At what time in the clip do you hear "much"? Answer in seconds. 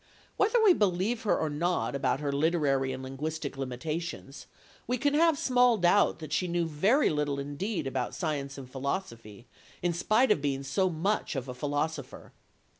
10.89-11.35